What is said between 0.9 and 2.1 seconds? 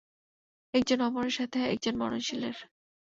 অমরের সাথে একজন